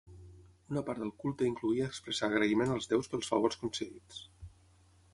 [0.71, 4.29] Una part del culte incloïa expressar agraïment als déus pels favors concedits.